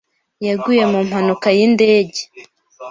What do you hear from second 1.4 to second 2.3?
y'indege.